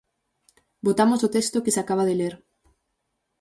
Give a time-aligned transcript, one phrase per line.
[0.87, 2.33] Votamos o texto que se acaba de ler.